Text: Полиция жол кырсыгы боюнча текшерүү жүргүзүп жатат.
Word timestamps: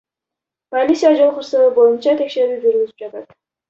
Полиция 0.75 1.13
жол 1.21 1.31
кырсыгы 1.37 1.69
боюнча 1.79 2.19
текшерүү 2.25 2.61
жүргүзүп 2.67 3.09
жатат. 3.09 3.43